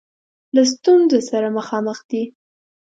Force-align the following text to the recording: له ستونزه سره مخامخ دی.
له 0.55 0.63
ستونزه 0.71 1.19
سره 1.29 1.47
مخامخ 1.57 1.99
دی. 2.09 2.23